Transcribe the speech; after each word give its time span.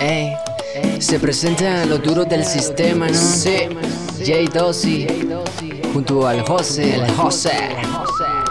Ey, 0.00 0.36
se 0.98 1.18
presentan 1.18 1.88
los 1.88 2.02
duros 2.02 2.28
del 2.28 2.44
sistema, 2.44 3.08
¿no? 3.08 3.14
Sí. 3.14 3.68
J 4.18 4.50
Dossi 4.52 5.06
junto 5.92 6.26
al 6.26 6.42
Jose, 6.46 6.96
el 6.96 7.10
Jose. 7.12 7.50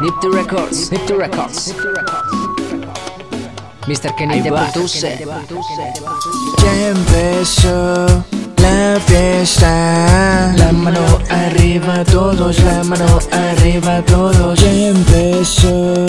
Nifty 0.01 0.27
Records, 0.29 0.91
Nifty 0.91 1.13
Records. 1.13 1.75
Mr. 3.87 4.15
Kenny 4.15 4.41
te 4.41 4.51
produce. 4.51 5.25
Ya 6.63 6.87
empezó 6.87 8.05
la 8.57 8.99
fiesta. 9.05 10.53
La 10.57 10.71
mano 10.71 10.99
arriba 11.29 12.03
todos, 12.05 12.59
la 12.63 12.83
mano 12.83 13.19
arriba 13.31 14.01
todos. 14.01 14.59
Ya 14.59 14.87
empezó 14.87 16.05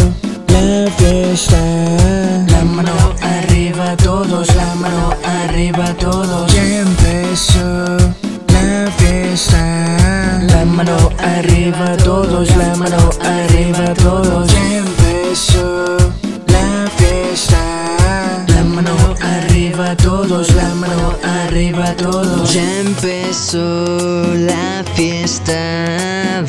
todos. 13.84 14.52
Ya 14.52 14.78
empezó 14.78 15.96
la 16.46 16.90
fiesta. 16.96 18.44
La 18.48 18.64
mano 18.64 18.96
arriba 19.20 19.96
todos, 19.96 20.54
la 20.54 20.74
mano 20.74 21.14
arriba 21.22 21.94
todos. 21.96 22.52
Ya 22.52 22.80
empezó 22.80 24.34
la 24.34 24.82
fiesta, 24.94 26.42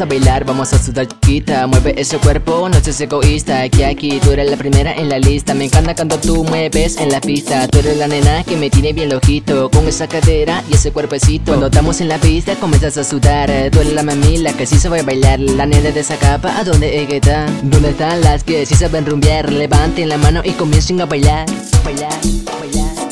A 0.00 0.06
bailar, 0.06 0.46
vamos 0.46 0.72
a 0.72 0.82
sudar 0.82 1.06
chiquita. 1.06 1.66
Mueve 1.66 1.94
ese 2.00 2.16
cuerpo, 2.16 2.66
no 2.70 2.80
seas 2.80 3.00
egoísta. 3.02 3.68
Que 3.68 3.84
aquí 3.84 4.18
tú 4.22 4.30
eres 4.30 4.50
la 4.50 4.56
primera 4.56 4.94
en 4.94 5.10
la 5.10 5.18
lista. 5.18 5.52
Me 5.52 5.66
encanta 5.66 5.94
cuando 5.94 6.16
tú 6.18 6.42
mueves 6.44 6.96
en 6.96 7.10
la 7.10 7.20
pista. 7.20 7.68
Tú 7.68 7.80
eres 7.80 7.98
la 7.98 8.08
nena 8.08 8.42
que 8.44 8.56
me 8.56 8.70
tiene 8.70 8.94
bien 8.94 9.10
lojito. 9.10 9.70
Con 9.70 9.86
esa 9.86 10.08
cadera 10.08 10.64
y 10.70 10.74
ese 10.74 10.90
cuerpecito. 10.90 11.52
Cuando 11.52 11.66
estamos 11.66 12.00
en 12.00 12.08
la 12.08 12.16
pista 12.16 12.54
comienzas 12.54 12.96
a 12.96 13.04
sudar. 13.04 13.50
Tú 13.70 13.80
eres 13.80 13.92
la 13.92 14.02
mamila 14.02 14.54
que 14.54 14.64
sí 14.64 14.78
sabe 14.78 15.02
bailar. 15.02 15.38
La 15.38 15.66
nena 15.66 15.90
de 15.90 16.00
esa 16.00 16.16
capa, 16.16 16.56
¿a 16.58 16.64
dónde 16.64 17.04
está? 17.14 17.44
¿Dónde 17.62 17.90
están 17.90 18.22
las 18.22 18.42
que 18.42 18.64
sí 18.64 18.76
saben 18.76 19.04
rumbear? 19.04 19.52
Levanten 19.52 20.08
la 20.08 20.16
mano 20.16 20.40
y 20.42 20.52
comiencen 20.52 21.02
a 21.02 21.06
bailar. 21.06 21.44
Bailar, 21.84 22.18
bailar. 22.58 23.10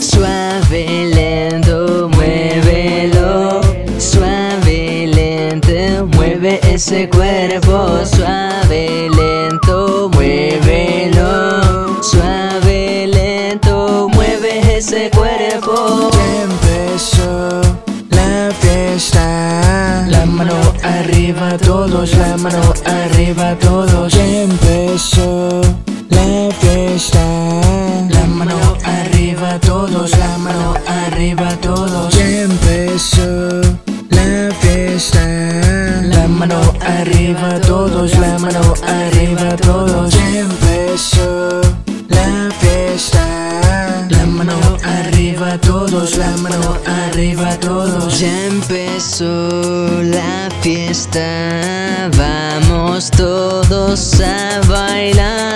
Suave, 0.00 1.09
lento, 5.66 6.06
mueve 6.16 6.60
ese 6.72 7.08
cuerpo 7.08 8.04
Suave, 8.04 9.08
lento, 9.10 10.10
muévelo 10.14 12.02
Suave, 12.02 13.06
lento, 13.06 14.08
mueve 14.12 14.76
ese 14.76 15.10
cuerpo 15.10 16.10
Ya 16.12 16.42
empezó 16.42 17.60
la 18.10 18.50
fiesta. 18.60 20.06
La 20.08 20.26
mano 20.26 20.54
arriba 20.82 21.56
todos, 21.58 22.14
la 22.16 22.36
mano 22.36 22.60
arriba 22.84 23.54
todos. 23.58 24.12
Ya 24.12 24.42
empezó 24.42 25.60
la 26.10 26.48
fiesta. 26.60 27.20
La 28.10 28.26
mano 28.26 28.58
arriba 28.84 29.58
todos, 29.60 30.10
la 30.18 30.38
mano 30.38 30.74
arriba 30.86 31.48
todos. 31.60 32.14
Ya 32.14 32.42
arriba 36.98 37.60
todos, 37.60 38.18
la 38.18 38.38
mano 38.38 38.74
arriba 38.86 39.56
todos. 39.56 40.14
Empezó 40.14 41.60
la 42.08 42.48
fiesta. 42.60 43.24
La 44.08 44.26
mano 44.26 44.58
arriba 44.84 45.58
todos, 45.58 46.16
la 46.16 46.30
mano 46.38 46.78
arriba 46.86 47.56
todos. 47.60 48.20
Ya 48.20 48.46
empezó 48.46 50.02
la 50.02 50.48
fiesta, 50.60 52.10
vamos 52.16 53.10
todos 53.10 54.20
a 54.20 54.60
bailar. 54.68 55.49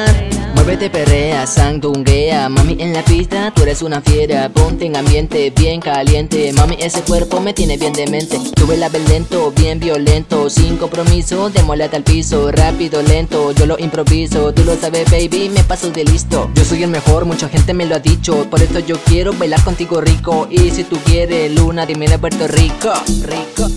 Muévete, 0.74 0.90
perrea, 0.90 1.46
sandunguea, 1.46 2.48
mami 2.48 2.76
en 2.80 2.92
la 2.92 3.04
pista, 3.04 3.52
tú 3.54 3.62
eres 3.62 3.80
una 3.80 4.00
fiera, 4.00 4.48
ponte 4.48 4.86
en 4.86 4.96
ambiente 4.96 5.52
bien 5.54 5.80
caliente, 5.80 6.52
mami 6.52 6.76
ese 6.80 7.02
cuerpo 7.02 7.40
me 7.40 7.54
tiene 7.54 7.76
bien 7.76 7.92
demente. 7.92 8.40
Tuve 8.56 8.76
la 8.76 8.88
lento, 8.88 9.52
bien 9.54 9.78
violento, 9.78 10.50
sin 10.50 10.76
compromiso, 10.76 11.48
démosle 11.48 11.84
hasta 11.84 11.98
el 11.98 12.02
piso, 12.02 12.50
rápido, 12.50 13.02
lento, 13.02 13.52
yo 13.52 13.66
lo 13.66 13.78
improviso, 13.78 14.52
tú 14.52 14.64
lo 14.64 14.74
sabes 14.74 15.08
baby, 15.12 15.48
me 15.48 15.62
paso 15.62 15.90
de 15.92 16.04
listo. 16.04 16.50
Yo 16.56 16.64
soy 16.64 16.82
el 16.82 16.90
mejor, 16.90 17.24
mucha 17.24 17.48
gente 17.48 17.72
me 17.72 17.86
lo 17.86 17.94
ha 17.94 18.00
dicho, 18.00 18.50
por 18.50 18.60
esto 18.60 18.80
yo 18.80 18.96
quiero 19.04 19.32
bailar 19.32 19.62
contigo 19.62 20.00
rico, 20.00 20.48
y 20.50 20.70
si 20.70 20.82
tú 20.82 20.96
quieres 21.04 21.54
luna, 21.54 21.86
dime 21.86 22.08
de 22.08 22.18
Puerto 22.18 22.48
Rico, 22.48 22.92
rico. 23.22 23.70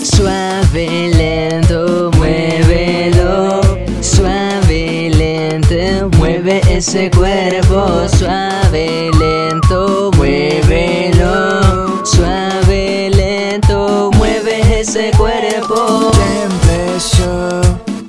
Suave, 0.00 1.10
lento, 1.12 2.12
muévelo. 2.16 3.60
Suave, 4.00 5.10
lento, 5.10 6.08
ese 6.76 7.10
cuerpo. 7.10 8.08
Suave, 8.08 9.10
lento, 9.18 10.10
muévelo. 10.16 12.04
Suave, 12.04 13.10
lento, 13.10 14.10
mueve 14.16 14.80
ese 14.80 15.10
cuerpo. 15.16 16.10
Ya 16.12 16.44
empezó 16.44 17.60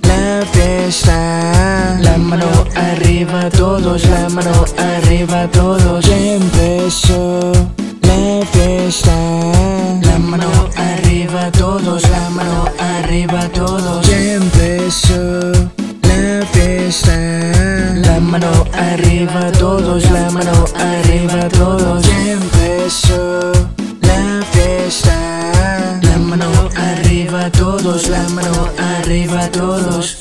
la 0.04 0.46
fiesta. 0.52 1.98
La 2.02 2.18
mano 2.18 2.48
arriba 2.76 3.50
todos, 3.50 4.06
la 4.06 4.30
mano 4.30 4.66
arriba 4.78 5.48
todos. 5.52 6.06
Ya 6.06 6.18
empezó 6.18 7.52
la 8.02 8.46
fiesta. 8.52 9.16
La 10.04 10.20
mano 10.20 10.50
arriba 10.76 11.52
todos, 11.52 12.10
la 12.10 12.30
mano 12.30 12.66
arriba 12.80 13.48
todos. 13.54 14.11
Arriba 19.52 19.60
todos, 19.60 20.12
la 20.12 20.30
mano 20.32 20.66
arriba 20.76 21.50
todos. 21.50 22.06
Ya 22.06 22.32
empezó 22.32 23.52
la 24.02 24.46
fiesta. 24.52 26.00
La 26.02 26.18
mano 26.18 26.46
arriba 26.76 27.50
todos, 27.52 28.08
la 28.10 28.28
mano 28.30 28.70
arriba 28.78 29.48
todos. 29.52 30.21